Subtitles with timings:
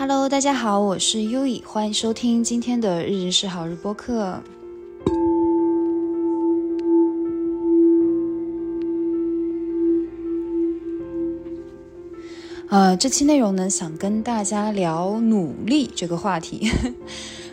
[0.00, 4.42] Hello，大家好，我是优以，欢迎收听今天的日日是好日播客。
[12.70, 16.70] 呃，这期内容呢，想跟大家聊努力这个话题。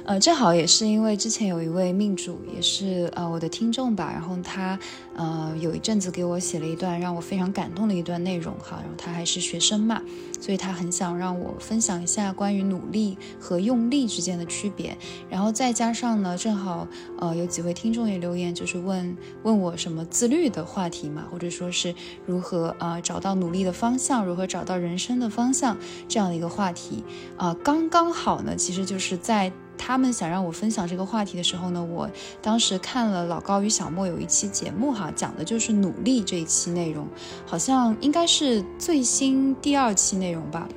[0.08, 4.80] 呃，正好也是因为之前有一位命主，也是呃我的听众吧，然后他
[5.14, 10.02] 呃有一阵子给我写了一段让我非常感动的一段内容哈，然后他还是学生嘛，
[10.40, 14.98] 所以他很想让我分享一下关于努力和用力之间的区别，
[15.30, 16.88] 然后再加上呢，正好
[17.20, 21.94] 呃有几位听众也留言，就是问问我什么自律的话题嘛，或者说是
[22.26, 27.04] 如何呃找到努力的方向，如何找到人生的方向这样的一个话题
[27.36, 29.52] 啊，刚刚好呢，其实就是在。
[29.78, 32.10] 他们想让我分享这个话题的时候呢，我
[32.42, 37.08] 当时看了老高与小莫有一期节目哈，讲的就是努力这一期内容，
[37.46, 40.68] 好像应该是最新第二期内容吧，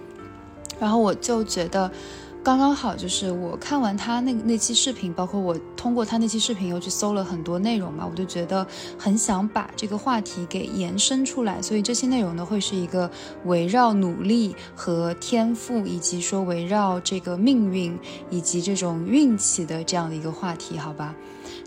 [0.78, 1.90] 然后我就觉得。
[2.42, 8.66] 刚刚好，就是我看完他那那期视频，包括我通过他那期视频又去搜了很多内容嘛，我就觉得
[8.98, 13.10] 很想把这个话题给延伸出来，所以这些内容呢会是一个
[13.44, 17.98] 围绕努力和天赋，以及说围绕这个命运
[18.30, 21.14] 以及这种运气的这样的一个话题，好吧？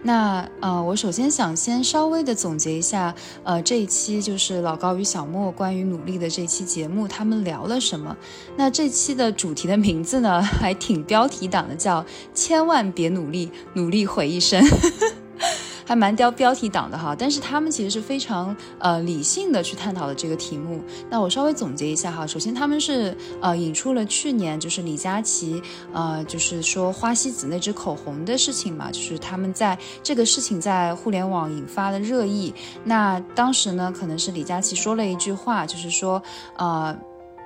[0.04, 8.16] 那呃，我首先想先稍微的总结一下，呃，这一期就是老高与小莫关于努力的这期节目，他们聊了什么？
[8.58, 14.62] 那这期的主题的名字呢， 还挺标题党的，叫“千万别努力，努力毁一生”。
[15.86, 20.81] 还蛮雕标题党的哈，但是他们其实是非常呃理性的去探讨的这个题目。
[21.09, 32.53] 那我稍微总结一下哈，首先他们是呃引出了去年就是李佳琦呃就是说花西子那支口红的事情嘛，就是他们在这个事情在互联网引发了热议。
[32.84, 36.22] 那当时呢，可能是李佳琦说了一句话，就是说
[36.58, 36.95] 呃。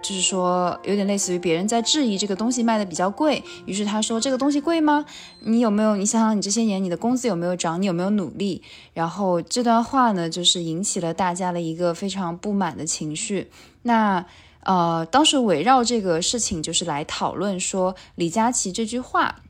[0.02, 5.06] 就是说，有点类似于别人在质疑这个东西卖的比较贵，于是他说这个东西贵吗？
[5.42, 5.96] 你有没有？
[5.96, 7.82] 你想想，你这些年你的工资有没有涨？
[7.82, 8.62] 你有没有努力？
[8.94, 13.50] 然后这段话呢，就是引起了大家的一个非常不满的情绪。
[13.82, 14.26] 那
[14.62, 19.42] 呃，当时围绕这个事情就是来讨论说李佳琦这句话。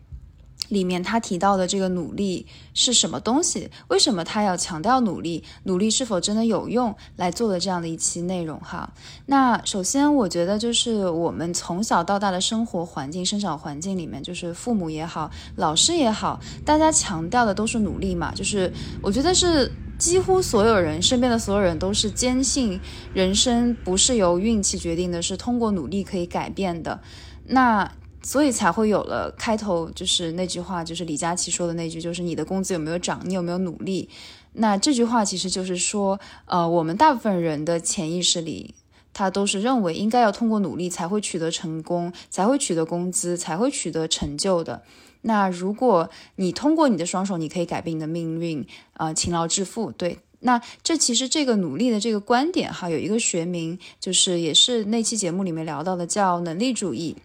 [0.70, 3.70] 里面他提到的这个努力是什么东西？
[3.88, 5.44] 为什么他要强调努力？
[5.64, 6.96] 努力是否真的有用？
[7.16, 8.94] 来做的这样的一期内容哈。
[9.28, 18.34] 那首先，我觉得就是我们从小到大的生活环境、生长环境里面，就是父母也好，老师也好，大家强调的都是努力嘛。
[18.34, 22.80] 就是我觉得是几乎所有人身边的所有人都是坚信
[23.14, 27.00] 人生不是由运气决定的，是通过努力可以改变的。
[27.46, 27.92] 那。
[28.24, 34.10] 所以才会有了开头，就是那句话，就是李佳琦说的那句，就是你的工资有没有涨，你有没有努力？
[34.54, 38.74] 那这句话其实就是说，呃，我们大部分人的潜意识里，
[39.14, 44.82] 他都是认为应该要通过努力才会取得成功，才会取得工资，才会取得成就的。
[45.22, 49.92] 那如果你通过你的双手，你可以改变你的命运，啊，勤劳致富。
[49.92, 57.16] 对，那这其实这个努力的这个观点哈，有一个学名，就是也是那期节目里面聊到的，叫能力主义。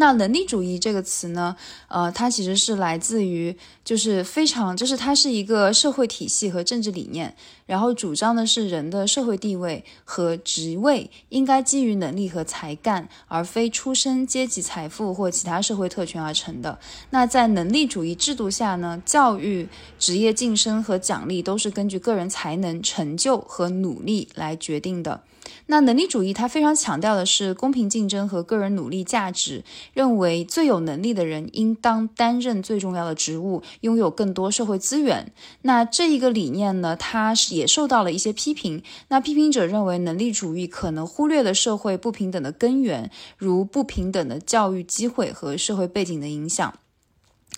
[0.00, 1.56] 那能力主义这个词呢，
[1.88, 7.34] 呃，它其实是来自于，就是非常，就是它是一个社会体系和政治理念，
[7.66, 16.78] 然后主张的是人的社会地位和职位应该基于能力和才干，而非出身、阶级、财富或其他社会特权而成的。
[17.10, 25.22] 那在能力主义制度下呢，教育、职业晋升和奖励都是根据个人才能、成就和努力来决定的。
[25.70, 29.62] 那能力主义，它非常强调的是公平竞争和个人努力价值，
[29.92, 35.30] 认为最有能力的人应当担任最重要的职务，拥有更多社会资源。
[35.60, 38.82] 那这一个理念呢，它是也受到了一些批评。
[39.08, 46.72] 那批评者认为，能力主义可能忽略了社会不平等的根源，如不平等的教育机会和社会背景的影响。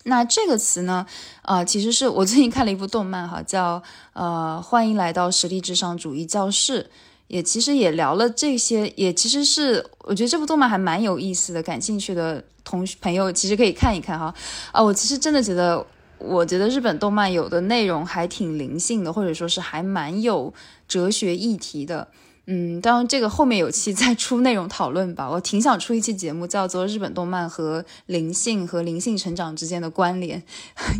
[0.02, 1.06] 那这个词呢，
[1.42, 3.80] 呃，其实是我最近看了一部动漫，哈，叫
[4.14, 6.90] 呃，欢迎来到实力至上主义教室。
[7.30, 14.34] 也其实也聊了这些，也其实是我觉得这部动漫还蛮有意思的，感兴趣的同学朋友其实可以看一看哈。
[14.72, 15.86] 啊，我其实真的觉得，
[16.18, 20.52] 我觉得日本动漫有的内容还挺灵性的，或者说是还蛮有
[20.88, 22.08] 哲学议题的。
[22.46, 25.30] 嗯，当然这个后面有期再出内容讨论吧。
[25.30, 30.42] 我挺想出一期节目，叫做《日本动漫和灵性和灵性成长之间的关联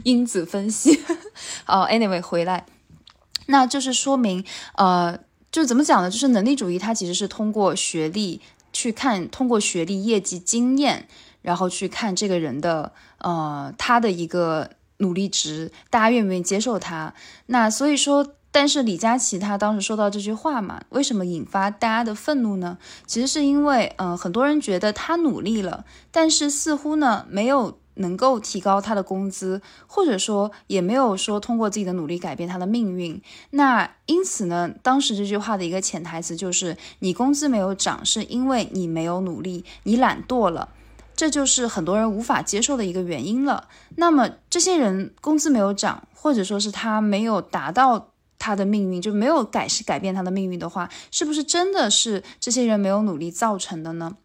[0.04, 0.96] 因子分析》。
[1.66, 2.66] 哦，anyway 回来，
[3.46, 4.44] 那就是说明
[4.76, 5.19] 呃。
[5.52, 6.11] 就怎么讲呢？
[6.11, 8.41] 就是能力主义，它其实是通过学历
[8.73, 11.08] 去看，通过学历、业绩、经验，
[11.43, 17.14] 然后去看这个人的呃他的一个努力值，大家愿不愿意接受他？
[17.47, 22.79] 那所以说，但是李佳琦他当时说到这句话嘛，为什么引发大家的愤怒呢？
[23.06, 33.23] 其实是因为，嗯，很多人觉得他努力了，但是似乎呢没有能够提高他的工资，或者说也没有说通过自己的努力改变他的命运。
[33.50, 40.69] 那因此呢，当时这句话的一个潜台词就是，你工资没有涨，是因为你没有努力，你懒惰了，
[41.14, 43.69] 这就是很多人无法接受的一个原因了。
[43.97, 48.08] 那么这些人工资没有涨，或者说是他没有达到。
[48.43, 54.17] 他的命运就没有改是改变他的命运的话，是不是真的是这些人没有努力造成的呢？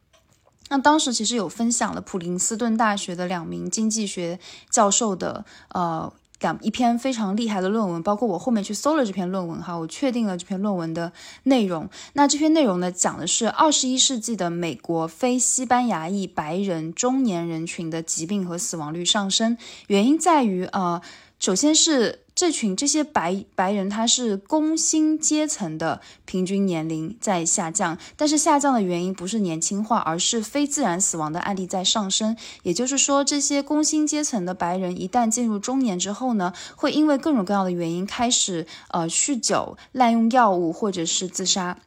[0.69, 4.39] 那当时其实有分享了普林斯顿大学的两名经济学
[4.69, 11.13] 教授的呃两一篇非常厉害的论文，包括我后面去搜了这篇论文哈，我确定了这篇论文的
[11.43, 11.89] 内容。
[12.13, 19.57] 那这篇内容呢，讲的是二十一世纪的美国非西班牙裔白人中年人群的疾病和死亡率上升，
[19.87, 21.01] 原因在于呃，
[21.39, 22.24] 首先是。
[22.35, 32.35] 这群这些白白人，他是工薪阶层的平均年龄在下降，但是下降的原因不是年轻化，而是非自然死亡的案例在上升。
[32.63, 41.79] 也就是说，这些工薪阶层的白人一旦进入中年之后呢，会因为各种各样的原因开始呃酗酒、滥用药物或者是自杀。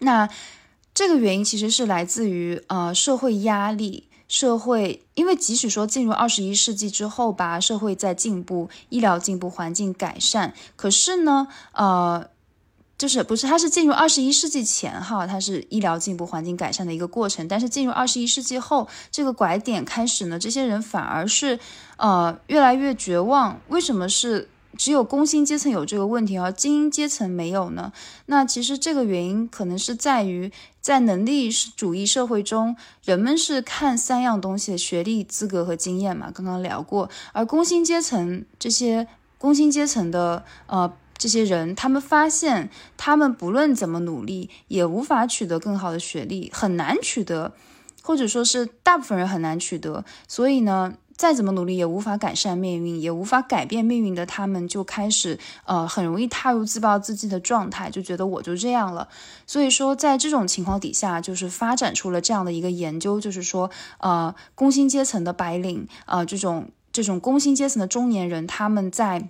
[0.00, 0.28] 那
[0.92, 4.10] 这个原因其实是来自于呃社会压力。
[4.32, 12.26] 社会，因为即使说进入二十一世纪之后吧，社会在进步，医疗进步，环境改善，可是呢，呃，
[12.96, 21.60] 就是不是它是进入二十一世纪前哈，它是医疗进步、环境改善的一个过程，但是进入二十一世纪后，这个拐点开始呢，这些人反而是
[21.98, 23.60] 呃越来越绝望。
[23.68, 24.48] 为什么是？
[24.76, 27.92] 只有工薪阶层有这个问题，而精英阶层没有呢？
[28.26, 32.74] 那其实这个原因可能是在于，在能力主义社会中，
[33.04, 36.30] 人们是看三样东西的：学历、资格和经验嘛。
[36.34, 39.06] 刚刚聊过，而工薪阶层这些
[39.38, 47.52] 工薪阶层的呃这些人，他们发现他们不论怎么努力，也无法取得更好的学历，很难取得，
[48.02, 50.04] 或者说是大部分人很难取得。
[50.26, 50.94] 所以呢？
[51.22, 59.06] 再怎么努力也无法改善命运，也无法改变命运的他们，就开始呃很容易踏入自暴自弃的状态，就觉得我就这样了。
[59.46, 69.28] 所以说，在这种情况底下，就是发展出了这样的一个研究，就是说，呃，工薪阶层的白领，呃，这种这种工薪阶层的中年人，他们在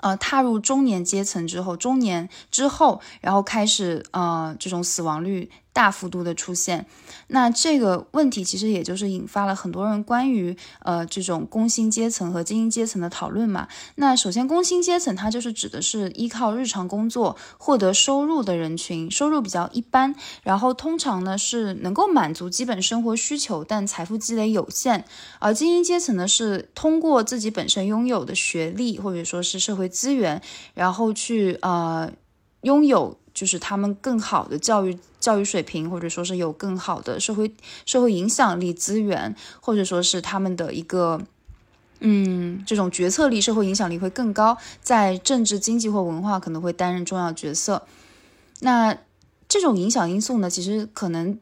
[0.00, 5.50] 呃踏入中年阶层之后，中年之后，然后开始呃这种死亡率。
[5.78, 6.86] 大幅度的出现，
[7.28, 13.68] 那这个问题其实也就是引发了很多人关于呃这种工薪阶层和精英阶层的讨论嘛。
[13.94, 25.04] 那首先，工薪阶层它就是指的是依靠日常工作获得收入的人群，收入比较一般，然后通常呢是能够满足基本生活需求，但财富积累有限。
[25.38, 30.42] 而精英阶层呢是通过自己本身拥有的学历或者说是社会资源，
[30.74, 32.10] 然后去呃
[32.62, 33.16] 拥有。
[33.38, 37.54] 就是他们更好的教育教育水平，或者说是有更好的社会
[37.86, 41.20] 社会影响力资源，或者说是他们的一个
[42.00, 47.86] 嗯这种决策力、社会影响力会更高，在政治、经济或文化可能会担任重要角色。
[48.58, 48.98] 那
[49.46, 51.38] 这种影响因素呢，其实可能。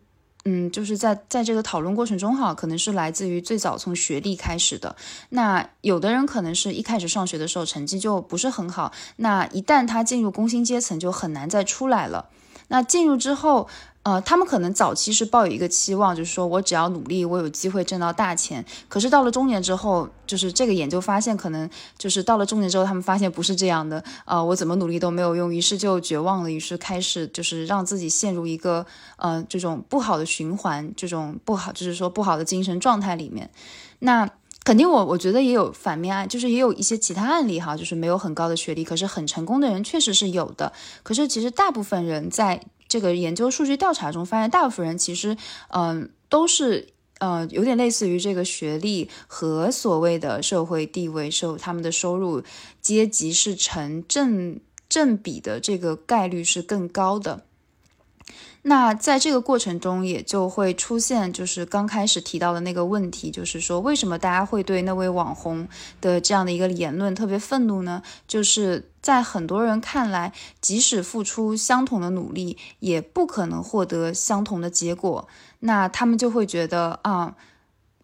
[0.48, 4.94] 嗯，就是在在这个讨论过程中哈，可能是来自于最早从学历开始的。
[5.30, 12.30] 那有的人可能是一开始上学的时候成绩就不是很好，那一旦他进入工薪阶层，就很难再出来了。
[12.68, 13.68] 那进入之后。
[14.06, 18.64] 呃，他们可能早期是抱有一个期望，就是说我只要努力，我有机会挣到大钱。
[18.88, 24.04] 可是到了中年之后，就是这个研究发现，可能就是到了中年之后，他们发现不是这样的。
[24.24, 28.86] 呃，我怎么努力都没有用，于是就绝望了，于是开始就是让自己陷入一个
[29.16, 33.50] 呃这种不好的循环，这种不好就是说不好的精神状态里面。
[33.98, 34.30] 那
[34.62, 40.72] 肯定我我觉得也有反面案，就是也有一些其他案例哈，就是没有很高的学历，可是很成功的人确实是有的。
[41.02, 45.36] 可是其实大部分人在这个研究数据调查中发现，大部分人其实，
[45.68, 46.88] 嗯，都是
[47.18, 52.42] 呃，有点类似于这个学历和所谓的社会地位、收他们的收入
[52.82, 57.42] 阶级是成正正比的，这个概率是更高的。
[58.62, 65.68] 那在这个过程中，也就会出现，就是刚开始提到的那个问题，就是说，为什么大家会对那位网红
[66.00, 68.02] 的这样的一个言论特别愤怒呢？
[68.26, 75.28] 就是在很多人看来，即使付出相同的努力，也不可能获得相同的结果，
[75.60, 77.36] 那他们就会觉得啊。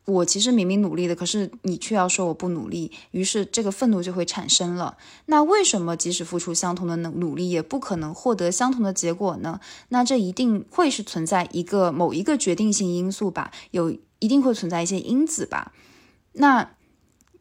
[0.04, 4.96] 我其实明明努力的，可是你却要说我不努力，于是这个愤怒就会产生了。
[5.26, 9.60] 那为什么即使付出相同的努努力，也不可能获得相同的结果呢？
[9.90, 13.52] 那这一定会是存在一个某一个决定性因素吧？
[13.70, 15.72] 有一定会存在一些因子吧？
[16.32, 16.72] 那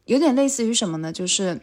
[0.06, 1.12] 有点类似于什么呢？
[1.12, 1.60] 就是，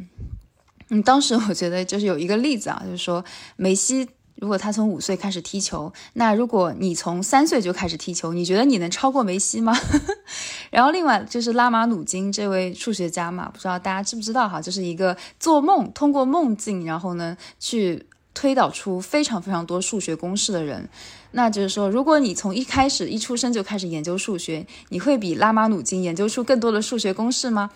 [0.90, 3.24] 嗯，当时我觉得就是有一个例子啊，就是说
[3.56, 4.08] 梅西。
[4.40, 9.76] 如果他从五岁开始踢球，那如果你从三岁就开始踢球，你觉得你能超过梅西吗？
[10.70, 20.88] 然后另外就是拉马努金这位数学家嘛，不知道大家知不知道哈，就是一个做梦通过梦境，然后呢去推导出非常非常多数学公式的人。
[21.32, 27.70] 那就是说，如果你从一开始一出生就开始研究数学，你会比拉马努金研究出更多的数学公式吗？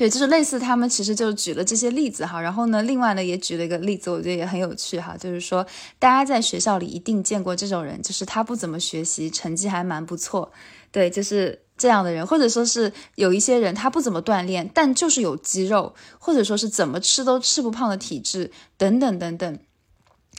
[0.00, 5.62] 对，就是类似他们其实就举了这些例子哈，然后呢，另外呢也举了一个例子，我觉得也很有趣哈，就是说
[5.98, 10.50] 大家在学校里一定见过这种人，就是他不怎么学习，成绩还蛮不错，
[10.90, 19.58] 对，就是这样的人，或者说是有一些人他不怎么锻炼，但就是有肌肉，或者说是怎么吃都吃不胖的体质等等等等，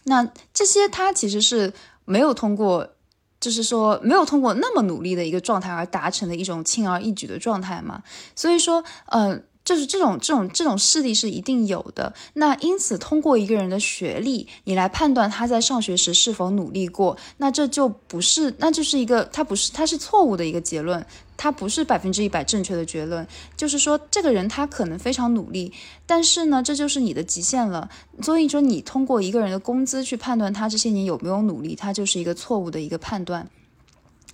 [0.05, 1.71] 那这些他其实是
[2.05, 2.95] 没有通过，
[3.39, 8.01] 就是说没有通过那么努力的一个状态而达成的一种轻而易举的状态嘛，
[8.35, 9.43] 所以说，嗯。
[9.63, 12.13] 就是这种这种这种势力是一定有的。
[12.33, 21.05] 那因此，通过一个人的学历，你来判断他在上学时是否努力过，那这就不是，那就是一个他不是他是错误的一个结论，
[21.37, 23.25] 他不是百分之一百正确的结论。
[23.55, 25.71] 就是说，这个人他可能非常努力，
[26.05, 27.89] 但是呢，这就是你的极限了。
[28.21, 33.47] 所以说，你通过一个人的工资去判断他这些年有没有努力，他就是一个错误的一个判断。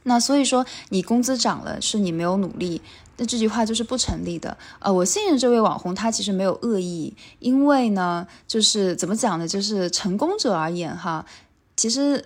[0.04, 2.82] 那所以说，你工资涨了，是你没有努力。
[3.18, 4.56] 那这句话就是不成立的。
[4.80, 9.48] 呃，我信任这位网红，他其实没有恶意，因为呢，就是怎么讲呢？
[9.48, 11.26] 就是成功者而言，哈，
[11.76, 12.26] 其实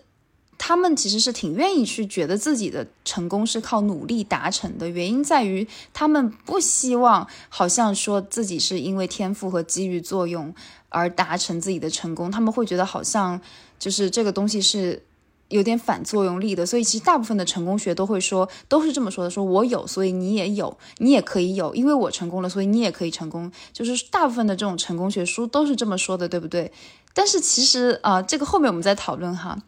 [0.58, 4.90] 他们其实是挺愿意去觉得自己的成功是靠努力达成的。
[4.90, 10.54] 原因在于，他们不希望好像说自己是因为天赋和机遇作用
[10.90, 13.40] 而达成自己的成功，他们会觉得好像
[13.80, 15.04] 就是这个东西是。
[15.52, 23.52] 有点反作用力的，所以其实大部分的成功学都会说，都是这么说的：说我有，所以你也有，你也可以有，因为我成功了，所以你也可以成功。
[23.72, 26.72] 就是大部分的这种成功学书都是这么说的，对不对？
[27.14, 29.60] 但是其实啊，这个后面我们再讨论哈。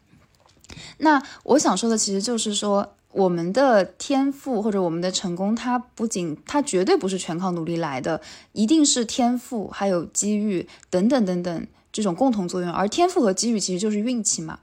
[1.00, 8.22] 那我想说的其实就是说，我们的天赋或者我们的成功，它不仅它绝对不是全靠努力来的，
[8.54, 12.72] 一定是天赋还有机遇等等等等这种共同作用。
[12.72, 14.60] 而天赋和机遇其实就是运气嘛。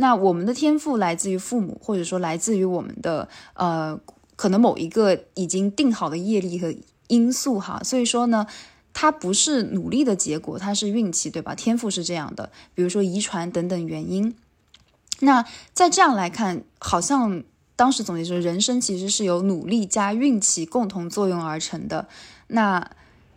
[0.00, 4.00] 那我们的天赋来自于父母，或者说来自于我们的呃，
[4.34, 6.74] 可能某一个已经定好的业力和
[7.08, 7.82] 因素哈。
[7.84, 8.46] 所以说呢，
[8.94, 11.54] 它不是努力的结果，它是运气，对吧？
[11.54, 14.34] 天赋是这样的，比如说遗传等等原因。
[15.20, 17.44] 那在这样来看，好像
[17.76, 22.08] 当时总结就是人生其实是由努力加运气共同作用而成的。
[22.46, 22.90] 那。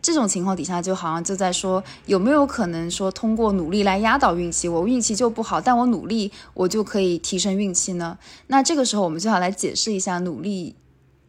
[0.03, 4.67] 这种情况底下，就好像就在说，有没有可能说通过努力来压倒运气？
[4.67, 8.17] 我运气就不好，但我努力，我就可以提升运气呢？
[8.47, 10.75] 那这个时候，我们就要来解释一下努力。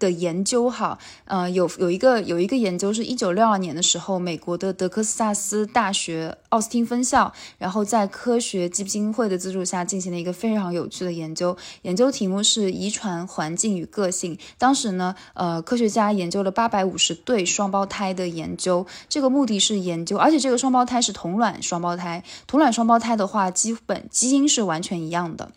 [0.04, 14.38] 的研究哈，呃，有有一个有一个研究是一九六二年的时候，美国的德克萨斯大学奥斯汀分校，然后在科学基金会的资助下进行了一个非常有趣的研究，研究题目是遗传、环境与个性。
[14.58, 25.52] 当时呢，呃，科学家研究了八百五十对双胞胎的研究，这个目的是研究，而且这个双胞胎是同卵双胞胎，同卵双胞胎的话，基本基因是完全一样的。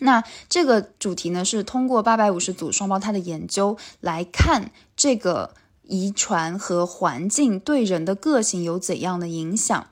[0.00, 9.86] 那这个主题呢，是通过八百五十组双胞胎的研究来看这个遗传和环境对人的个性有怎样的影响。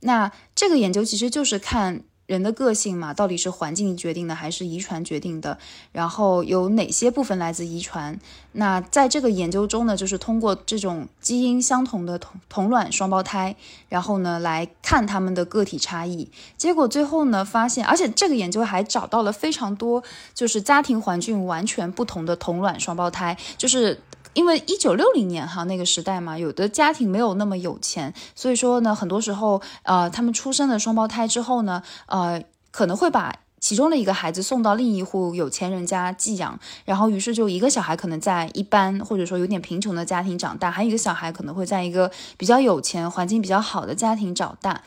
[0.00, 2.04] 那这个研究其实就是看。
[2.32, 5.58] 人的个性嘛，到底是环境决定的还是遗传决定的？
[5.92, 8.18] 然后有哪些部分来自遗传？
[8.52, 13.54] 那在这个研究中呢，就是通过这种基因相同的同同卵双胞胎，
[13.88, 16.30] 然后呢来看他们的个体差异。
[16.56, 20.02] 结果最后呢发现，而且这个研究还找到了非常多
[20.34, 24.00] 就是家庭环境完全不同的同卵双胞胎，就是。
[24.34, 44.82] 因为一九六零年哈那个时代嘛，有的家庭没有那么有钱，所以说呢，很多时候呃，他们出生了双胞胎之后呢，呃，可能会把其中的一个孩子送到另一户有钱人家寄养，然后于是就一个小孩可能在一般或者说有点贫穷的家庭长大，还有一个小孩可能会在一个比较有钱、环境比较好的家庭长大。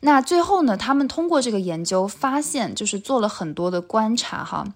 [0.00, 4.66] 那最后呢，他们通过这个研究发现，就是做了很多的观察哈。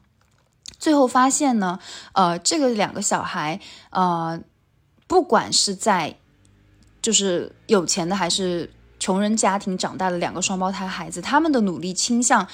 [0.81, 1.79] 最后发现呢，
[2.15, 3.61] 呃，这个两个小孩，
[3.91, 4.41] 呃，
[5.07, 6.17] 不管是在
[7.03, 12.49] 就是有钱的还是穷人家庭长大的两个双胞胎孩子，他们的努力倾向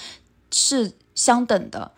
[0.50, 1.92] 是相等的。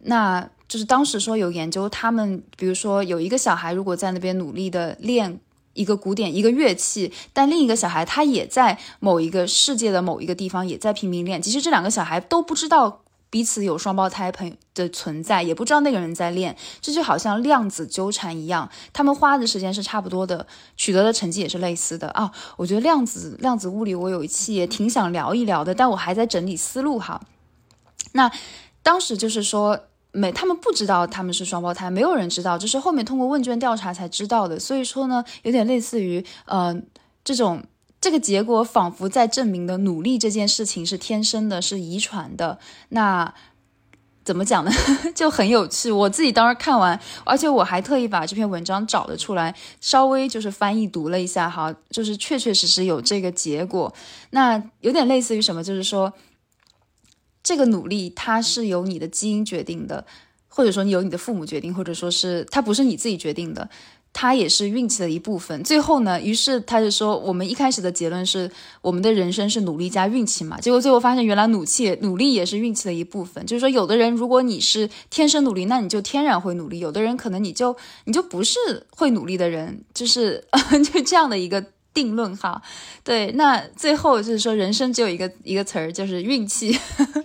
[0.00, 5.40] 那就是当时说有研究，他们比如说有一个小孩如果在那边努力的练
[5.74, 13.02] 一个古典一个乐器，但另一个小孩他也在某一个世界的某一个地方也在拼命练，其实这两个小孩都不知道。
[13.30, 22.32] 彼此有双胞胎朋友的存在，也不知道那个人在练，这就好像量子纠缠一样，他们花的时间是差不多的，取得的成绩也是类似的啊。
[22.56, 27.20] 我觉得量子量子物理，我有一期也挺想聊一聊的，但我还在整理思路哈。
[28.12, 28.30] 那
[28.82, 29.78] 当时就是说，
[30.12, 34.58] 没他们不知道他们是双胞胎，没有人知道，这是后面通过问卷调查才知道的。
[34.58, 36.74] 所以说呢，有点类似于呃
[37.22, 37.62] 这种。
[38.00, 42.58] 这个结果仿佛在证明的努力这件事情是天生的，是遗传的。
[42.90, 43.34] 那
[44.24, 44.70] 怎么讲呢？
[45.16, 45.90] 就很有趣。
[45.90, 53.92] 我自己当时看完，而且我还特意把这篇文章找了出来，稍微就是翻译读了一下，哈，就是确确实实有这个结果。
[54.30, 55.64] 那有点类似于什么？
[55.64, 56.12] 就是说，
[57.42, 60.06] 这个努力它是由你的基因决定的，
[60.46, 63.68] 或者说你由你的父母决定，或者说是它不是你自己决定的。
[64.20, 65.62] 它也是运气的一部分。
[65.62, 68.50] 最后呢，于是他就说，我们一开始的结论是，
[68.82, 70.58] 我们的人生是努力加运气嘛。
[70.60, 73.46] 结果最后发现，原来努气努力也是运气的一部分。
[73.46, 78.58] 就是说，有的人如果你是天生努力，那你就天然会努力；有的人可能你就你就不是
[78.90, 80.44] 会努力的人，就是
[80.92, 82.60] 就这样的一个定论哈。
[83.04, 86.76] 对，那最后就是说，人生只有一个一个词儿，就是运气。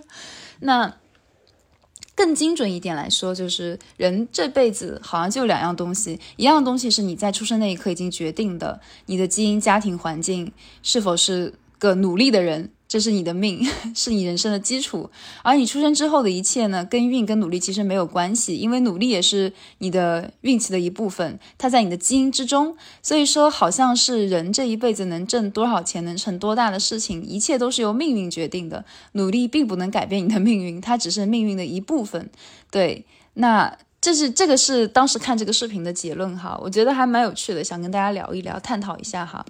[0.61, 0.93] 那。
[2.15, 10.51] 更精准一点来说，就是人这辈子好像就两样东西，一样东西是你在出生那一刻已经决定的，你的基因、家庭环境
[10.81, 12.69] 是否是个努力的人。
[12.93, 15.09] 这是你的命， 是你人生的基础，
[15.41, 22.77] 而你出生之后的一切呢，跟运跟努力其实没有关系，因为努力也是你的运气的一部分，它在你的基因之中。
[23.01, 28.85] 所以说，好像是人这一辈子能挣多少钱，能成多大的事情，一切都是由命运决定的。
[29.13, 32.29] 努力并不能改变你的命运，它只是命运的一部分。
[32.69, 39.43] 对，那这是这个是当时看这个视频的结论哈，我觉得还蛮有趣的，想跟大家聊一聊，探讨一下哈。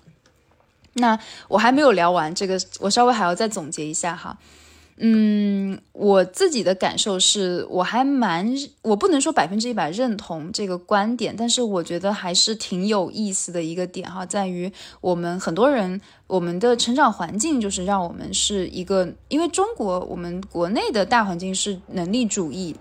[0.93, 4.37] 那我还没有聊完这个，我稍微还要再总结一下哈。
[4.97, 14.71] 嗯，我自己的感受是，我还蛮，我不能说百分之一百认同这个观点，但是我觉得还是挺有意思的一个点哈，在于
[15.01, 22.75] 我们很多人，我们的成长环境就是让我们是一个，因为中国我们国内的大环境是能力主义，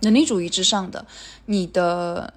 [0.00, 1.04] 能力主义之上的，
[1.44, 2.32] 你的。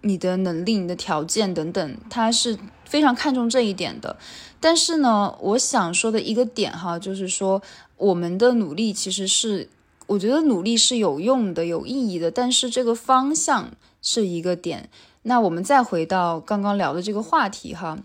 [0.00, 2.56] 你的能力、你的条件等等，它是
[2.88, 4.16] 非常看重这一点的。
[4.58, 7.62] 但是呢，我想说的一个点哈，就是说
[7.96, 9.68] 我们的努力其实是，
[10.06, 12.30] 我觉得努力是有用的、有意义的。
[12.30, 13.70] 但是这个方向
[14.02, 14.88] 是一个点。
[15.22, 17.98] 那我们再回到刚刚聊的这个话题哈，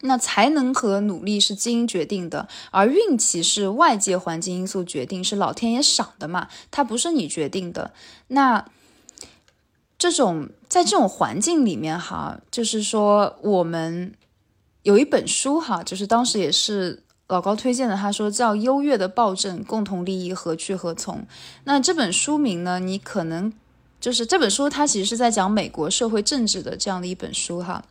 [0.00, 7.92] 那才能和努力是基因决定的，而运气是外界环境因素决定，是老天爷赏的嘛，它不是你决定的。
[8.28, 8.66] 那。
[10.00, 14.14] 这种在这种环境里面哈，就是说我们
[14.84, 21.16] 有一本书哈，就是当时也是老高推荐的，他说叫《优越的暴政：共同利益何去何从》。
[21.64, 23.52] 那这本书名呢，你可能
[24.00, 27.84] 就是这本书，它其实是在讲美国社会政治的这样的一本书哈。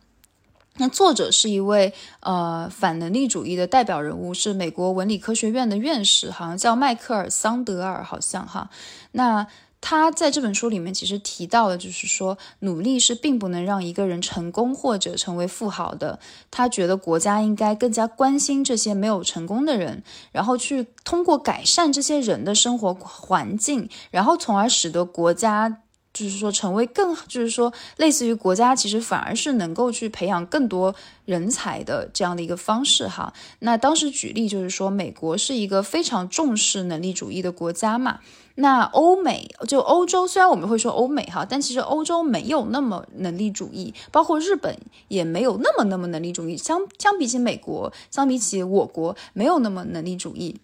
[0.76, 8.70] 那作者是一位呃反能力主义的代表人物，是美国文理科学院的院士，好像叫迈克尔桑德尔，好像哈。
[9.12, 9.46] 那
[9.80, 16.18] 他在这本书里面其实提到的，就是说努力是并不能让一个人成功或者成为富豪的。
[16.50, 25.82] 他觉得国家应该更加关心这些没有成功的人，然后去通过改善这些人的生活环境，然后从而使得国家。
[26.12, 30.92] 就是说，成为更，就是说，类似于国家，其实反而是能够去培养更多
[31.24, 33.32] 人才的这样的一个方式哈。
[33.60, 38.18] 那当时举例就是说，美国是一个非常重视能力主义的国家嘛。
[38.60, 46.56] 那欧美就欧洲，虽然我们会说欧美哈，但其实欧洲没有那么能力主义，包括日本也没有那么那么能力主义。
[46.56, 50.60] 相相比起美国，相比起我国，没有那么能力主义。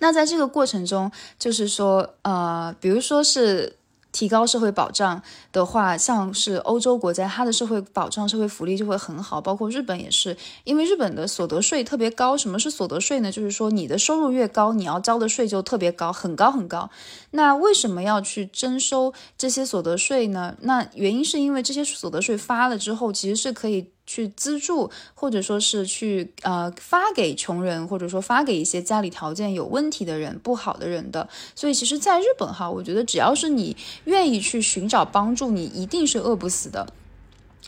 [0.00, 3.76] 那在这个过程中，就是说，呃，比如说是。
[4.16, 9.42] 提高社会保障的话，像是欧洲国家，它的社会保障、社会福利就会很好。
[9.42, 12.34] 包括日本也是，因为日本的所得税特别高。
[12.34, 13.30] 什么是所得税呢？
[13.30, 16.88] 就是说你的收入越高，你要交的税就特别高，很高很高。
[17.32, 20.56] 那为什么要去征收这些所得税呢？
[20.62, 23.90] 那原因是因为这些所得税发了之后，其实是可以。
[24.06, 31.28] 去资助，或者说是去呃发给穷人，或者说发给一些家里条件有问题的人、不好的人的。
[31.54, 36.86] 所以其实，在日本哈，我觉得只要是你愿意去寻找帮助，你一定是饿不死的。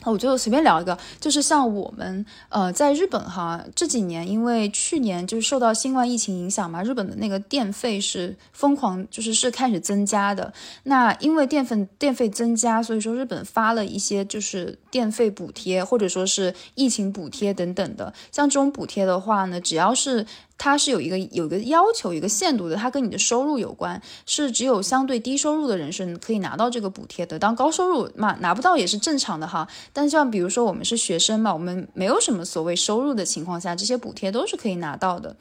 [0.04, 10.52] 我就随便聊一个，就是像我们呃在日本哈这几年，因为去年就是受到新冠疫情影响嘛，日本的那个电费是疯狂，就是是开始增加的。
[10.84, 18.14] 那因为电费电费增加，所以说日本发了一些就是电费补贴，或者说是疫情补贴等等的。
[18.30, 20.24] 像这种补贴的话呢，只要是
[20.58, 27.38] 它是有一个有一个要求，有一个限度的，它跟你的收入有关，是只有相对低收入的人是可以拿到这个补贴的。
[27.38, 29.68] 当高收入嘛拿不到也是正常的哈。
[29.92, 35.36] 但像比如说我们是学生嘛，我们没有什么所谓收入的情况下，这些补贴都是可以拿到的。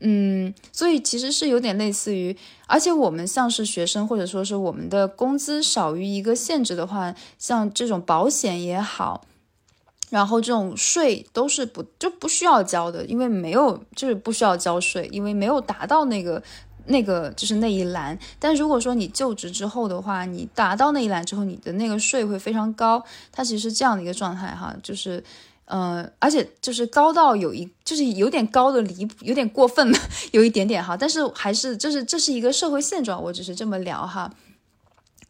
[0.00, 9.24] 嗯，所以其实是有点类似于，而且我们像是学生或者说是我们的工资少于一个限制的话，像这种保险也好。
[10.10, 16.42] 然后这种税都是不就不需要交的，因为没有就是不需要交税，因为没有达到那个
[16.86, 18.18] 那个就是那一栏。
[18.38, 23.04] 但如果说你就职之后的话，你达到那一栏之后，你的那个税会非常高。
[23.30, 25.22] 它其实是这样的一个状态哈，就是
[25.66, 29.98] 呃，而且就是高到有一就是有点高的离谱，有点过分了，
[30.32, 30.96] 有一点点哈。
[30.96, 34.32] 但是还是就是这是一个社会现状，我只是这么聊哈。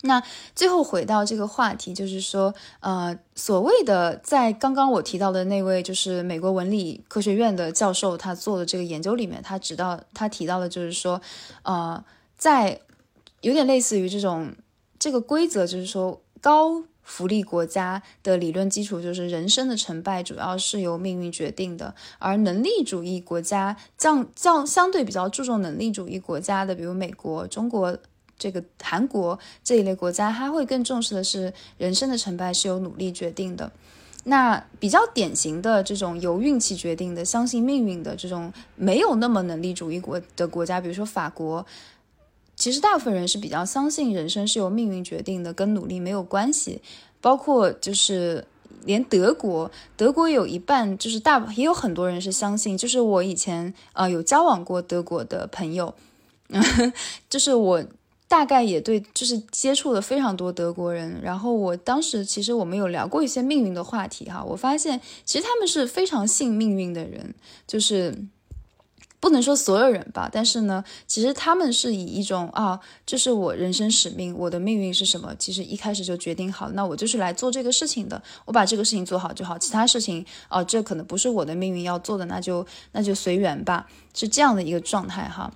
[0.02, 0.22] 那
[0.54, 11.20] 最后回到这个话题，就是说，呃，所谓的在刚刚我提到的那位，就是美国文理科学院的教授，他做的这个研究里面，他指到他提到的就是说，
[11.64, 12.04] 呃，
[12.36, 12.80] 在
[13.40, 14.54] 有点类似于这种
[15.00, 27.98] 这个规则，就是说高福利国家的理论基础就是人生的成败主要是由命运决定的，而能力主义国家降降相对比较注重能力主义国家的，比如美国、中国。
[28.38, 33.70] 这个韩国这一类国家，他会更重视的是人生的成败是由努力决定的。
[34.24, 41.64] 那比较典型的这种由运气决定的、相信命运的这种没有那么能力主义国的国家，比如说法国，
[42.54, 46.82] 其实大部分人是比较相信人生是由命运决定的，跟努力没有关系。
[47.22, 48.44] 包括就是
[48.84, 55.94] 连德国，德国有一半就是大也有很多人是相信，就是我以前呃有交往过德国的朋友，
[57.30, 57.84] 就是我。
[58.28, 67.34] 大概也对，就是接触了非常多德国人，然后我当时其实我们有聊过一些命运的话题哈，我发现其实他们是非常信命运的人，
[67.66, 68.14] 就是
[69.18, 85.50] 不能说所有人吧，但是呢，其实他们是以一种啊，这是我人生使命，我的命运是什么，其实一开始就决定好，那我就是来做这个事情的，我把这个事情做好就好，其他事情啊，这可能不是我的命运要做的，那就那就随缘吧，是这样的一个状态哈。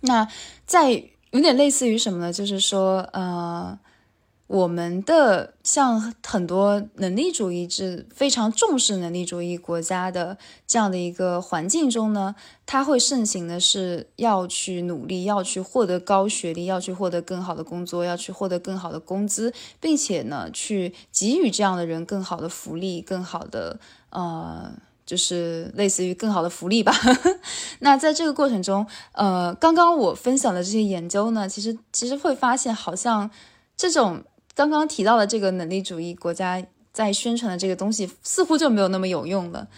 [0.00, 0.26] 那
[0.64, 1.04] 在。
[1.34, 2.32] 有点类似于什么呢？
[2.32, 3.76] 就是说，呃，
[4.46, 24.72] 我们的像很多能力主义制非常重视能力主义国家的这样的一个环境中呢，它会盛行的是要去努力，要去获得高学历，要去获得更好的工作，要去获得更好的工资，并且呢，去给予这样的人更好的福利，更好的呃。
[25.06, 26.92] 就是类似于更好的福利吧。
[27.80, 33.30] 那在这个过程中，呃，刚刚我分享的这些研究呢，其实其实会发现，好像
[33.76, 34.22] 这种
[34.54, 39.68] 刚刚提到的这个能力主义国家在宣传的这个东西，似乎就没有那么有用了。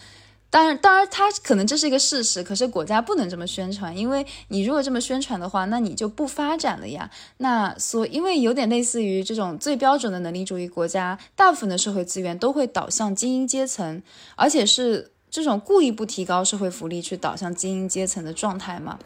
[0.49, 7.11] 当然，当然，它可能这是一个事实，可是国家不能这么宣传，因为你如果这么宣传的话，那你就不发展了呀。
[7.35, 14.01] 那所因为有点类似于这种最标准的能力主义国家，大部分的社会资源都会导向精英阶层，
[14.37, 15.11] 而且是。
[15.29, 18.97] 这种故意不提高社会福利去导向精英阶层的状态嘛？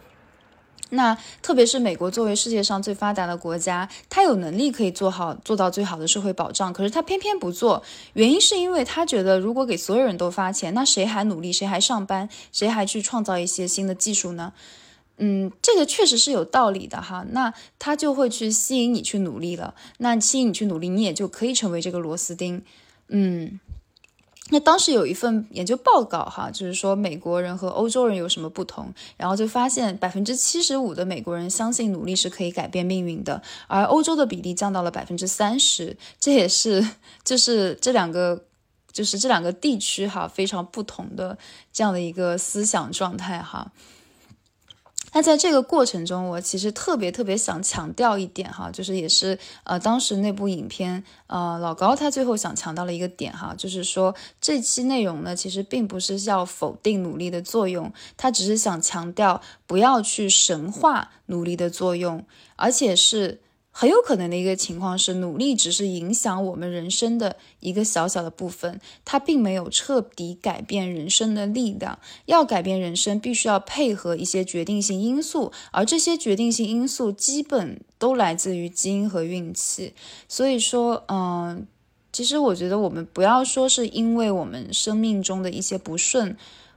[0.94, 7.82] 那特别是美国作为世界上最发达的国家，它有能力可以做好做到最好的社会保障，可是它偏偏不做，
[8.12, 14.52] 原因是因为他觉得如果给所有人都发钱，那谁还努力，谁还上班，谁还去创造一些新的技术呢？
[15.16, 17.26] 嗯，这个确实是有道理的哈。
[17.30, 22.64] 那他就会去吸引你去努力了，那吸引你去努力，你也就可以成为这个螺丝钉。
[23.08, 23.62] 嗯。
[24.52, 36.86] 那当时有一份研究报告，哈，就是说美国人和欧洲人有什么不同，然后就发现百分之七十五的美国人相信努力是可以改变命运的，而欧洲的比例降到了百分之三十，这也是
[37.24, 38.44] 就是这两个
[38.92, 41.38] 就是这两个地区哈非常不同的
[41.72, 43.72] 这样的一个思想状态哈。
[45.14, 63.40] 那在这个过程中，我其实特别特别想强调一点哈，就是也是呃，当时那部影片呃，老高他最后想强调了一个点哈，就是说这期内容呢，其实并不是要否定努力的作用，他只是想强调不要去神化努力的作用，而且是。
[63.74, 71.98] 很有可能的一个情况是，努力只是影响我们人生的一个小小的部分，它并没有彻底改变人生的力量。
[72.26, 79.94] 要改变人生，必须要配合一些决定性因素，而这些决定性因素基本都来自于基因和运气。
[80.28, 81.66] 所以说，嗯，
[82.12, 86.36] 其实我觉得我们不要说是因为我们生命中的一些不顺，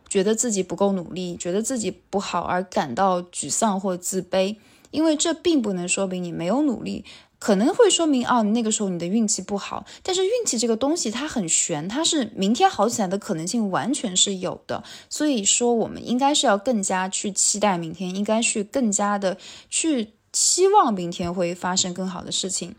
[0.08, 4.56] 觉得自己不够努力，觉得自己不好而感到沮丧或自卑。
[4.94, 7.04] 因为这并不能说明你没有努力，
[7.40, 9.84] 可能会说明哦，那个时候你的运气不好。
[10.04, 14.84] 但是运气这个东西它很悬，它是明天好起来的可能性完全是有的。
[15.10, 19.36] 所以说，我们应该是要更加去期待明天，应该去更加的
[19.68, 22.76] 去期望明天会发生更好的事情。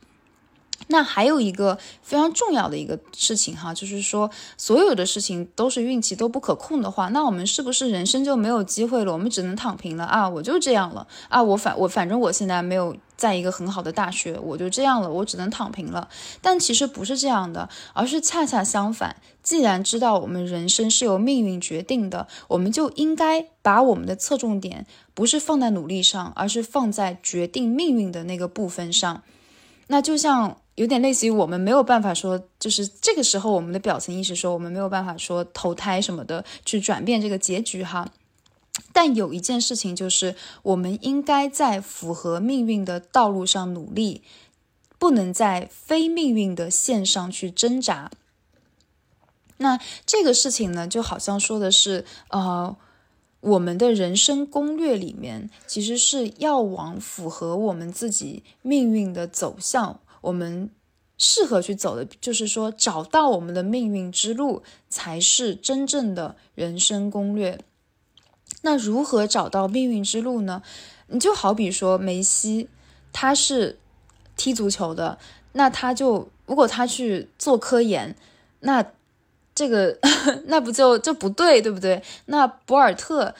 [0.87, 9.11] 那还有一个非常重要的一个事情哈，就是说所有的事情都是运气都不可控的话，那我们是不是人生就没有机会了？
[9.11, 10.29] 我们只能躺平了啊？
[10.29, 11.41] 我就这样了啊？
[11.41, 16.07] 我反我反正我现在没有在一个很好的大学，我就这样了，我只能躺平了。
[16.41, 19.15] 但其实不是这样的，而是恰恰相反。
[19.41, 24.85] 既然知道我们人生是由命运决定的，我们就应该把我们的侧重点
[25.15, 29.23] 不是放在努力上，而是放在决定命运的那个部分上。
[29.87, 30.57] 那就像。
[30.75, 38.11] 有点类似于我们没有办法说，就是这个时候我们的表层意识说我们没有办法说投胎什么的去转变这个结局哈。
[38.91, 44.21] 但有一件事情就是我们应该在符合命运的道路上努力，
[44.99, 48.11] 不能在非命运的线上去挣扎。
[49.57, 52.75] 那这个事情呢，就好像说的是，呃，
[53.39, 60.01] 我们的人生攻略里面其实是要往符合我们自己命运的走向。
[60.25, 60.69] 我们
[61.17, 67.59] 适合去走的，就是说找到我们的命运之路，才是真正的人生攻略。
[68.63, 70.61] 那如何找到命运之路呢？
[71.07, 72.67] 你就好比说梅西，
[73.13, 73.79] 他是
[74.35, 75.17] 踢足球的，
[75.53, 78.15] 那他就如果他去做科研，
[78.61, 78.85] 那
[79.53, 79.97] 这个
[80.47, 82.03] 那不就就不对，对不对？
[82.25, 83.35] 那博尔特。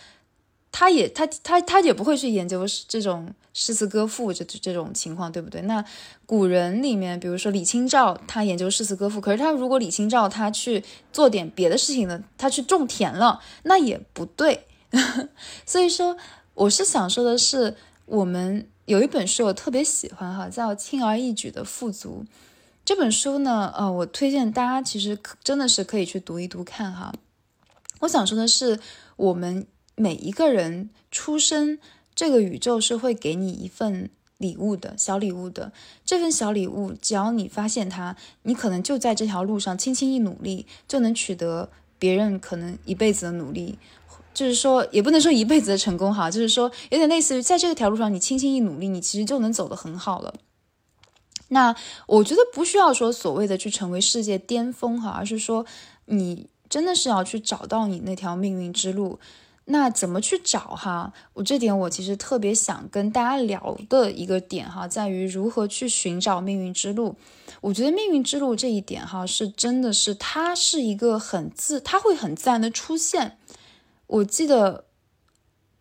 [0.78, 5.62] 他也他他他也不会去研究这种诗词歌赋这这种情况，对不对？
[5.62, 5.82] 那
[6.26, 10.84] 古人里面，比如说李清照，他研究诗词歌赋，可是他如果李清照他去
[11.14, 14.66] 做点别的事情呢，他去种田了，那也不对。
[15.66, 16.18] 所以说，
[16.56, 22.26] 我是想说的是，我们有一本书我特别喜欢哈，叫《轻而易举的富足》
[22.84, 27.14] 这本书呢，呃，我推荐大家其实真的是可以去读一读看哈。
[28.02, 28.78] 我想说的是，
[29.16, 29.66] 我们。
[29.96, 31.80] 每一个人出生，
[32.14, 35.72] 这个宇宙是会给你一份礼物的小礼物的。
[36.06, 43.80] 这份小礼物，只要你发现它，你可能就在这条路上轻轻一努力，就能取得别人可能一辈子的努力。
[44.34, 50.34] 就是说，也不能说一辈子的成功哈，就是说，有点类似于在这个条路上，你轻轻一努力，你其实就能走得很好了。
[51.48, 51.74] 那
[52.08, 55.66] 我觉得不需要说所谓的去成为世界巅峰哈，而是说
[56.08, 59.20] 你真的是要去找到你那条命运之路。
[59.68, 61.12] 那怎么去找哈？
[61.34, 67.16] 我这点我其实特别想跟大家聊的一个点哈，在于如何去寻找命运之路。
[67.62, 73.40] 我觉得命运之路这一点哈，是真的是它是一个很自，它会很自然的出现。
[74.06, 74.86] 我记得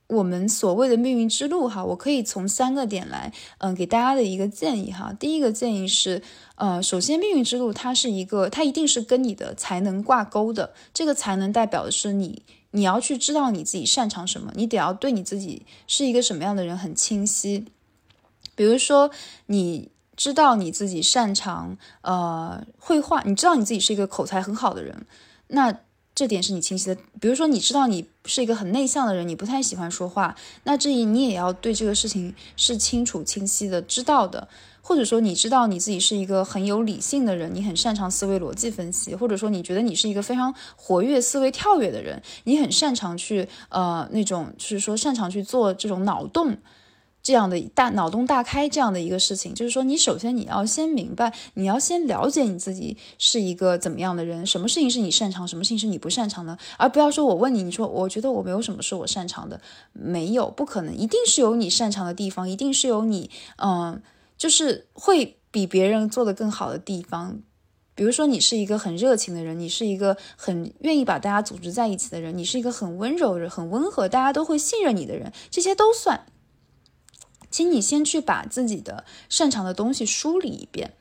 [0.07, 5.13] 我们所谓的命运之路哈，我可以从三个点来，嗯，给大家的一个建议哈。
[5.13, 6.23] 第一个建议是，
[6.55, 12.43] 呃，首先命运之路它是一个，它一定是跟你的才能挂钩的，这个才能代表的是你。
[12.75, 17.67] 你要去知道你自己擅长什么，你得要对你自己是一个什么样的人很清晰。
[18.57, 19.13] 比如说，
[19.47, 25.07] 你知道你自己擅长呃绘画，你知道你自己是一个口才很好的人，
[25.49, 25.81] 那
[26.17, 27.01] 这点是你清晰的。
[27.21, 30.35] 比如说，你知道你是一个很内向的人，你不太喜欢说话，
[30.65, 34.49] 那这一你也要对这个事情是清楚清晰的知道的。
[34.87, 46.59] 或者说你知道你自己是一个很有理性的人，你很擅长思维逻辑分析，或者说你觉得你是一个非常活跃、思维跳跃的人，你很擅长去呃那种就是说擅长去做这种脑洞
[47.23, 49.55] 这样的大脑洞大开这样的一个事情。
[49.55, 59.59] 就是说你首先你要先明白，你要先了解你自己是一个怎么样的人，什么事情是你擅长，什么事情是你不擅长的，而不要说我问你，你说我觉得我没有什么是我擅长的，
[59.95, 64.03] 没有，不可能，一定是有你擅长的地方，一定是有你嗯。
[64.37, 67.41] 就是会比别人做的更好的地方，
[67.95, 76.27] 比如说你是一个很热情的人，你是一个很愿意把大家组织在一起的人，你是一个很温柔、很温和，大家都会信任你的人，这些都算。
[77.51, 80.95] 请你先去把自己的擅长的东西梳理一遍。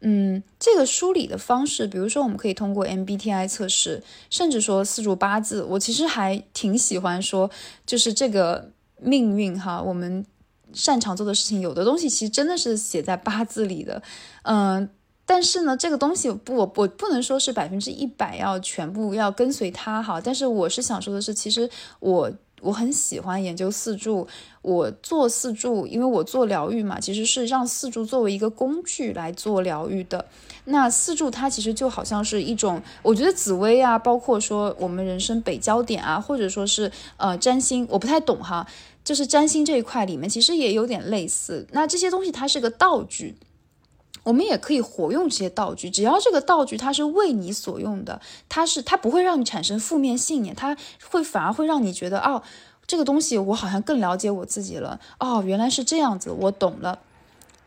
[0.00, 7.48] 嗯，这个梳理的方式，比如说我们可以通过 MBTI 测试，甚至说四柱八字，我其实还挺喜欢说，
[7.86, 10.26] 就是这个命运哈，我们。
[10.72, 14.02] 擅长做的事情，有的东西其实真的是写在八字里的，
[14.42, 14.88] 嗯，
[15.26, 20.20] 但是呢，这个东西不，我我不能说是百分之一百要全部要跟随它哈。
[20.20, 21.68] 但是我是想说的是，其实
[22.00, 24.26] 我我很喜欢研究四柱，
[24.62, 30.26] 我做四柱，因为我做疗愈嘛，其实是让四柱作为一个工具来做疗愈的。
[30.66, 38.66] 那四柱它其实就好像是一种，我觉得紫薇啊，包括说我们人生北焦点啊，或者说是呃占星，我不太懂哈。
[39.02, 41.66] 就是占星这一块里面，其实也有点类似。
[41.72, 43.36] 那这些东西它是个道具，
[44.22, 50.76] 我们也可以活用这些道具，只要这个道具它是为你所用的，它是它不会让你产生负面信念，它
[51.10, 52.42] 会反而会让你觉得哦，
[52.86, 56.98] 这个东西我好像更了解我自己了，哦，原来是这样子，我懂了。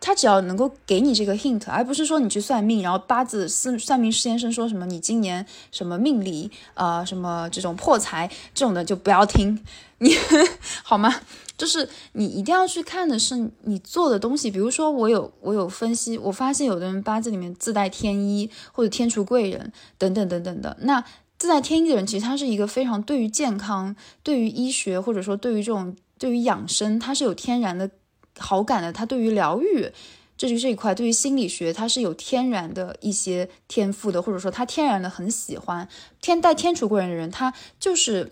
[0.05, 9.57] 他只要能够给你这个 hint，而不是说你去算命，然后八字算算命先生说什么你今年什么命里啊什么这种破财这种的就不要听，
[9.99, 10.13] 你
[10.83, 11.21] 好吗？
[11.57, 14.51] 就是你一定要去看的是你做的东西。
[14.51, 20.75] 比如说我有我有分析，我发现有的人八字里面自带天医或者天厨贵人等等等等的。
[20.81, 21.01] 那
[21.37, 27.89] 自带天医的人其实他是一个非常对于健康、对于医学或者说对于这种对于养生，他是有天然的。
[28.37, 29.91] 好感的，他对于疗愈，
[30.35, 35.87] 这就这一块，对于心理学，他是有天然的一些天赋的，或者说他天然的很喜欢
[36.21, 38.31] 天带天厨贵人的人，他就是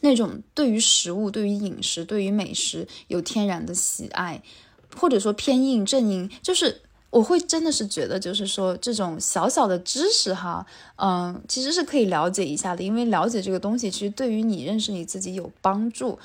[0.00, 4.42] 那种对于食物、对于饮食、对于美食有天然的喜爱，
[4.94, 10.64] 或者说偏硬正硬，就是我会真的是觉得，就是说这种小小的知识哈，
[10.96, 16.18] 嗯，其实是可以了解一下的，因为了解这个东西，其实对于你认识你自己有帮助。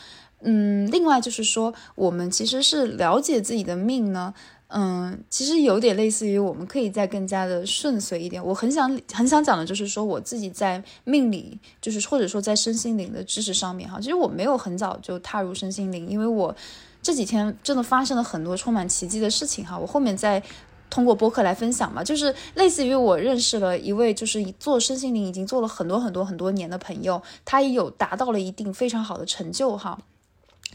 [0.48, 4.34] 嗯，另外就是说，我们其实是了解自己的命呢。
[4.68, 8.44] 嗯，其实有点类似于我们可以再更加的顺遂一点。
[8.44, 16.54] 我很想很想讲的就是说，我自己在命理，就是或者说在身心灵的知识上面哈，其实我没有很早就踏入身心灵，因为我
[17.02, 19.78] 这几天真的发生了很多充满奇迹的事情哈。
[19.78, 20.42] 我后面再
[20.90, 30.00] 通过播客来分享嘛，就是类似于我认识了一位就是做身心灵已经做了很多很多很多年的朋友，他也有达到了一定非常好的成就哈。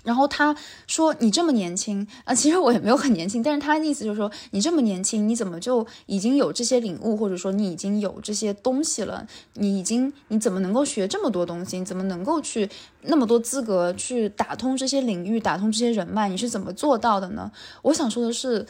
[0.02, 9.26] 然后他说：“你这么年轻啊，其实我也没有很年轻，但是他的意思就是说，你这么年轻，你怎么就已经有这些领悟，或者说你已经有这些东西了？
[9.54, 11.78] 你已经你怎么能够学这么多东西？
[11.78, 12.68] 你怎么能够去
[13.02, 16.28] 那么多资格去打通这些领域，打通这些人脉？
[16.28, 17.50] 你是怎么做到的呢？”
[17.82, 18.66] 我想说的是，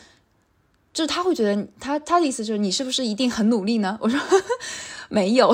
[0.92, 3.98] 就是他会觉得他他的意思就是你是不是一定很努力呢？
[4.02, 4.18] 我说。
[5.12, 5.52] 没有，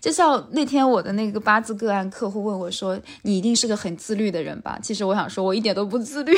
[0.00, 6.36] 就像那天我的那个八字个案客户问我说：“你一定是个很自律的人吧？”其实我想说，我一点都不自律，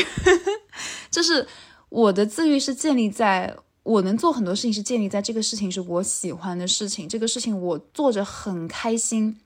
[1.10, 1.46] 就是
[1.88, 9.38] 我的自律是建立在我能做很多事情，是建立在这个事情是我喜欢的事情，这个事情我做着很开心。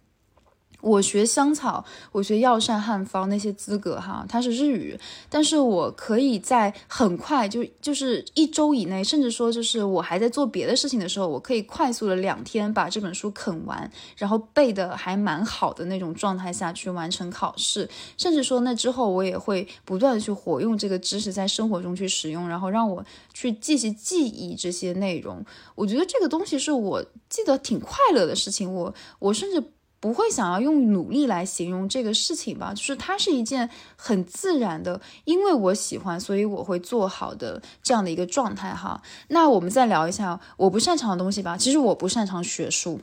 [0.82, 4.98] 我学香草，我学药膳汉方那些资格哈，它是日语，
[5.30, 25.44] 但是我可以在很快就就是一周以内，甚至说就是我还在做别的事情的时候，我可以快速的两天把这本书啃完，然后背的还蛮好的那种状态下去完成考试，甚至说那之后我也会不断的去活用这个知识在生活中去使用，然后让我去继续记忆这些内容。
[25.76, 29.62] 我觉得这个东西是我记得挺快乐的事情，我我甚至。
[30.02, 39.00] 不会想要用努力来形容这个事情吧，就是它是一件很自然的，因为我喜欢，所以我会做好的这样的一个状态哈。
[39.28, 41.56] 那我们再聊一下我不擅长的东西吧。
[41.56, 43.00] 其实我不擅长学术，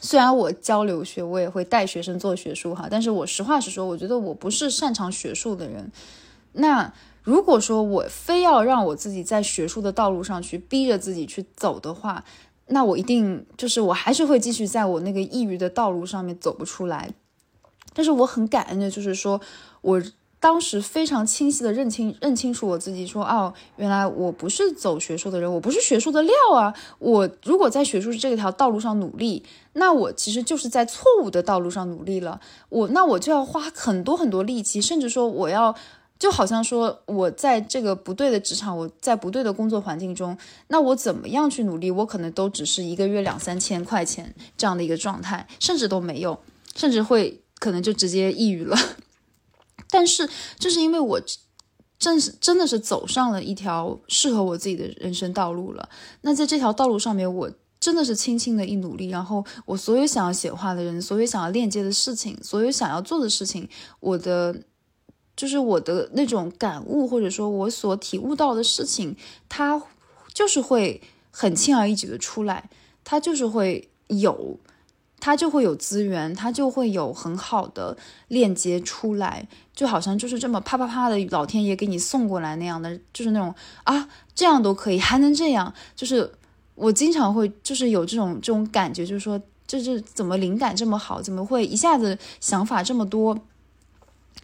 [0.00, 5.92] 虽然我教留学，我也会带学生做学术哈，但是我实话实说，我觉得我不是擅长学术的人。
[6.54, 12.24] 那如果说我非要让我自己在学术的道路上去逼着自己去走的话，
[12.68, 17.10] 那我一定就是我还是会继续在我那个抑郁的道路上面走不出来，
[17.94, 19.40] 但是我很感恩的，就是说
[19.80, 20.02] 我
[20.38, 26.72] 当时非常清晰的认清认清楚我自己，说哦，原来我不是走学术的人，我不是学术的料啊！
[26.98, 35.74] 我如果在学术这条道路上努力，那我其实就是在错误的道路上努力了，我那我就要花很多很多力气，甚至说我要。
[36.18, 46.36] 就好像说，我在这个不对的职场，我在不对的工作环境中，那我怎么样去努力，我可能都只是一个月两三千块钱这样的一个状态，甚至都没有，
[46.74, 48.76] 甚至会可能就直接抑郁了。
[49.88, 50.28] 但是，
[50.58, 51.20] 就是因为我
[52.00, 55.88] 正是真的是走上了一条适合我自己的人生道路了。
[56.22, 63.68] 那在这条道路上面，我真的是轻轻的一努力，然后我所有想要显化的人，所有想要链接的事情，所有想要做的事情，
[64.00, 64.64] 我的。
[65.38, 69.14] 就是我的那种感悟，或者说我所体悟到的事情，
[69.48, 69.80] 它
[70.34, 72.68] 就是会很轻而易举的出来，
[73.04, 74.58] 它就是会有，
[75.20, 77.96] 它就会有资源，它就会有很好的
[78.26, 86.32] 链接出来，就好像就是这么啪啪啪的，老天爷给你送过来那样的，就是那种啊，这样都可以，还能这样，就是
[86.74, 93.38] 我经常会就是有这种这种感觉，就是说，就是怎么灵感这么好，怎么会一下子想法这么多。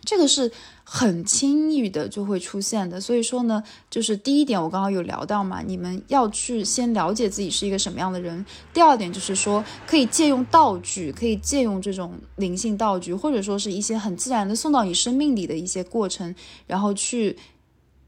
[0.04, 0.50] 这个是
[0.84, 8.44] 很轻易的就会出现的，所以说呢，就是第一点我刚刚有聊到嘛，你们要去先了解自己是一个什么样的人。
[8.72, 16.34] 第二点就是说，可以借用道具，可以借用这种灵性道具，或者说是一些很自然的送到你生命里的一些过程，
[16.66, 17.38] 然后去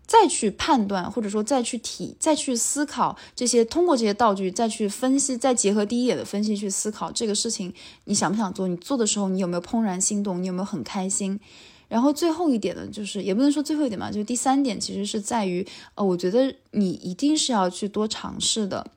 [0.06, 7.72] 再去判断，或者说再去体、再去思考这些，通过这些道具再去分析，再结合第一眼的分析去思考这个事情，
[8.04, 8.68] 你想不想做？
[8.68, 10.42] 你做的时候你有没有怦然心动？
[10.42, 11.40] 你有没有很开心？
[11.88, 18.90] 然后最后一点呢，就是也不能说最后一点嘛，就是第三点，其实是在于，呃，我觉得你一定是要去多尝试的。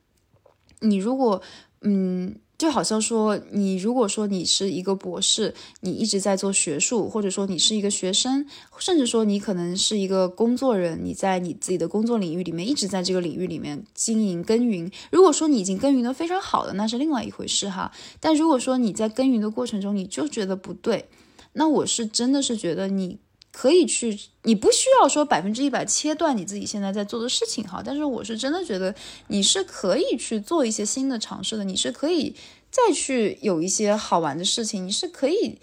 [0.80, 1.42] 你如果，
[1.82, 2.36] 嗯。
[2.60, 8.46] 就好像说，你如果说你是一个博士，你一直在做学术，或者说你是一个学生，
[8.80, 14.92] 甚至说你可能是一个工作人，你在你自己的工作领域里面一直在这个领域里面经营耕耘。
[15.10, 17.94] 如果说你已经耕耘的非常好了，那是另外一回事哈。
[18.20, 21.08] 但如果说你在耕耘的过程中你就觉得不对，
[21.54, 23.20] 那我是真的是觉得你。
[23.52, 28.93] 可以去，你不需要说百分之一百切断你自己现在在做的事情哈，但是我是真的觉得
[29.28, 32.36] 你是可以去做一些新的尝试的，你是可以
[32.70, 35.58] 再去有一些好玩的事情，你是可以，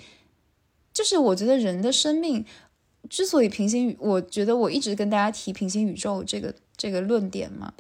[0.93, 2.45] 就是我觉得人的生命
[3.09, 7.73] 之所以平行宇，我觉得我一直跟大家提平行宇宙这个这个论点嘛，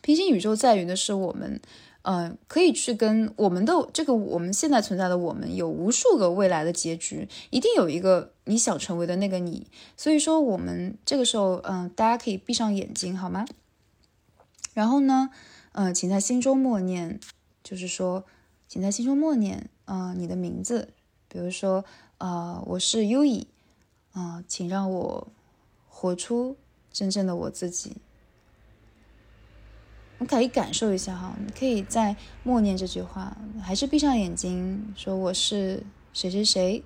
[0.00, 1.60] 平行宇宙在于的是我们。
[2.02, 9.66] 嗯，可以去跟我们的这个我们现在存在的我们有无数个未来的结局，一定有一个你想成为的那个你。
[9.96, 13.44] 所以说，我们这个时候，嗯，大家可以闭上眼睛，好吗？
[14.72, 15.28] 然后呢，
[15.72, 17.20] 嗯，请在心中默念，
[17.62, 18.24] 就是说，
[18.66, 20.94] 请在心中默念，嗯，你的名字，
[21.28, 21.84] 比如说，
[22.18, 23.46] 呃，我是优以，
[24.12, 25.28] 啊，请让我
[25.86, 26.56] 活出
[26.90, 27.96] 真正的我自己。
[30.20, 36.84] 你可以感受一下哈，你可以在默念这句话，还是闭上眼睛说我是谁谁谁，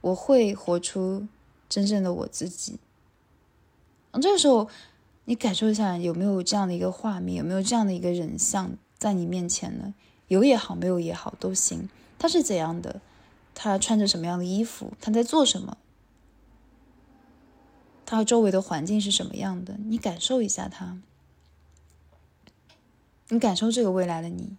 [0.00, 1.26] 我会活出
[1.68, 2.78] 真正的我自己。
[4.22, 4.68] 这个时候，
[5.26, 9.92] 你感受一下有没有这样的一个画面，有没有这样的一个人像在你面前呢？
[10.28, 11.90] 有也好，没有也好都行。
[12.18, 13.02] 他是怎样的？
[13.54, 14.94] 他穿着什么样的衣服？
[14.98, 15.76] 他在做什么？
[18.06, 19.76] 他周围的环境是什么样的？
[19.84, 20.96] 你感受一下他。
[23.28, 24.56] 你感受这个未来的你，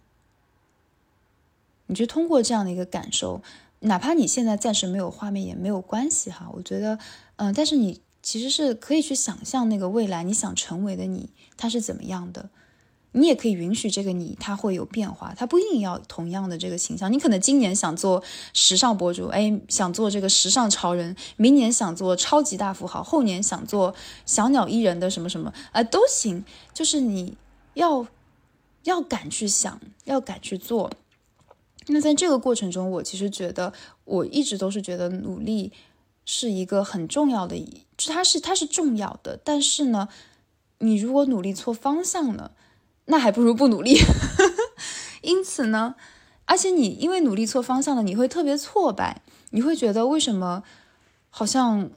[1.86, 3.40] 你就通过这样的一个感受，
[3.80, 6.50] 哪怕你现在暂时没有画面也没有关系哈。
[6.52, 6.98] 我觉得，
[7.36, 12.50] 嗯，但是你其实是可以去想象那个未来你想成为的你，他是怎么样的。
[13.12, 17.10] 你也可以允许这个你，他会有变化，他不一定要同样的这个形象。
[17.10, 23.94] 你可能今年想做时尚博主，哎，想做这个时尚潮人；明年想做超级大富豪，后年想做
[24.26, 26.44] 小鸟依人的什么什么，啊，都行。
[26.74, 27.38] 就是你
[27.72, 28.06] 要。
[28.88, 30.90] 要敢去想，要敢去做。
[31.88, 33.74] 那在这个过程中，我其实觉得，
[34.04, 35.72] 我一直都是觉得努力
[36.24, 37.54] 是一个很重要的，
[37.98, 39.38] 就它是它是重要的。
[39.44, 40.08] 但是呢，
[40.78, 42.52] 你如果努力错方向了，
[43.04, 43.98] 那还不如不努力。
[45.20, 45.94] 因此呢，
[46.46, 49.20] 而且你因为努力错方向了，你会特别挫败，
[49.50, 50.62] 你会觉得为什么
[51.28, 51.90] 好像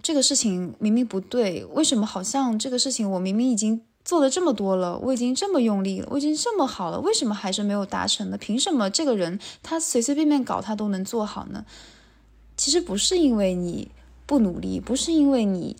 [0.00, 1.64] 这个事情明明不对？
[1.64, 3.82] 为什么好像这个事情我明明已经。
[4.08, 8.38] 做了这么多了，我已经这么用力了，我已经这么好了，为什么还是没有达成呢？
[8.38, 11.66] 凭什么这个人他随随便便搞他都能做好呢？
[12.56, 13.90] 其实不是因为你
[14.24, 15.76] 不努力，不是因为你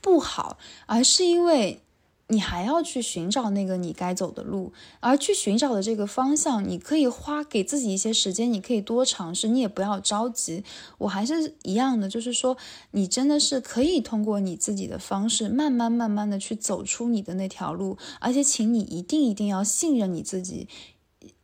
[0.00, 0.56] 不好，
[0.86, 1.82] 而是因为。
[2.30, 10.62] 你还要去寻找那个你该走的路，而去寻找的这个方向，你可以花给自己一些时间，你可以多尝试，你也不要着急。
[10.98, 12.56] 我还是一样的，就是说，
[12.92, 17.98] 你真的是可以通过你自己的方式，慢慢慢慢的去走出你的那条路。
[18.20, 20.68] 而且，请你一定一定要信任你自己。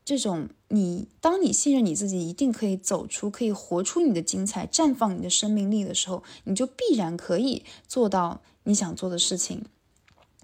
[0.04, 9.64] 这种你，当你信任你自己，一定可以走出，可以活出你的精彩，绽放你的生命力的时候，你就必然可以做到你想做的事情。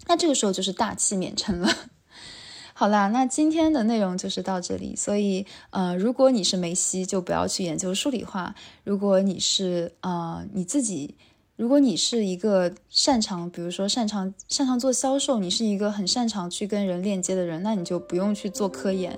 [0.07, 1.69] 那这个时候就是大器免成了。
[2.75, 4.95] 好啦，那今天的内容就是到这里。
[4.95, 11.15] 所以，呃，如果你是梅西，就不要去研究数理化；如果你是呃你自己，
[11.55, 19.17] 如果你是一个擅长，比如说擅长擅长做销售，你是一个很擅长去跟人链接的人，那你就不用去做科研。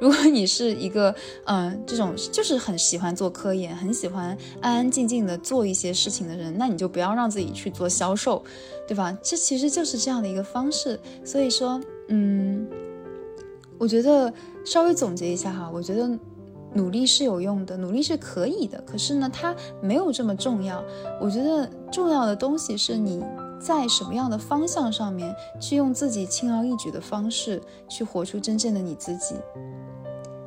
[0.00, 1.14] 如果你是一个
[1.44, 8.42] 嗯这种就是很喜欢做科研，很喜欢安安静静的做一些事情的人，那你就不要让自己去做销售。
[8.88, 9.18] 对吧？
[9.20, 10.96] 这其实就是这样的一个方式。
[11.24, 12.64] 所以说，嗯，
[13.78, 14.32] 我觉得
[14.64, 16.08] 稍微总结一下哈，我觉得
[16.76, 18.80] 努力是有用的，努力是可以的。
[18.86, 20.82] 可是呢，它没有这么重要。
[21.20, 23.24] 我觉得重要的东西是你
[23.58, 29.34] 在什么样的方向上面去用自己轻而易举的方式去活出真正的你自己。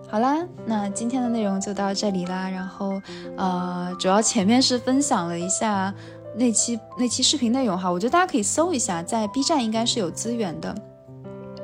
[0.08, 2.50] 好啦，那今天的内容就到这里啦。
[2.50, 3.02] 然后，
[3.36, 5.94] 呃，主要前面是分享了一下。
[6.36, 10.74] 那期那期视频内容哈，我觉得大家可以搜一下，在 B 站应该是有资源的。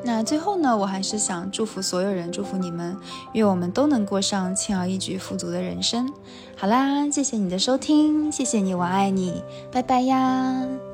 [0.06, 2.95] 那最后呢，我还是想祝福所有人，祝福你们，
[3.34, 6.08] 愿我们都能过上轻而易举、富足的人生。
[6.56, 9.41] 好啦，谢谢你的收听，谢谢你，我爱你，
[9.72, 10.85] 拜拜呀。